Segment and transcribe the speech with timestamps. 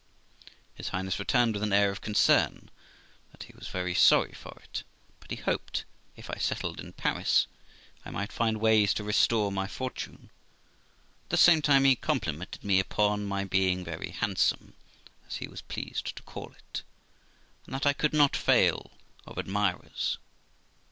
[0.73, 2.71] His Highness returned, with an air of concern,
[3.31, 4.81] that he was very sorry for it;
[5.19, 5.85] but he hoped,
[6.15, 7.45] if I settled in Paris,
[8.03, 10.31] I might find ways to restore my fortune;
[11.25, 14.73] at the same time he complimented me upon my being very handsome,
[15.27, 16.81] as he was pleased to call it,
[17.67, 18.93] and that I could not fail
[19.27, 20.17] of admirers.